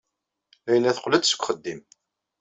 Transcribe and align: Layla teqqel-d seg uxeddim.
Layla 0.69 0.91
teqqel-d 0.95 1.25
seg 1.27 1.39
uxeddim. 1.41 1.81